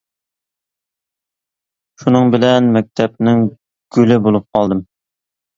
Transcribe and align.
شۇنىڭ 2.03 2.33
بىلەن 2.37 2.71
مەكتەپنىڭ 2.79 3.45
گۈلى 3.99 4.21
بولۇپ 4.29 4.49
قالدىم. 4.59 4.83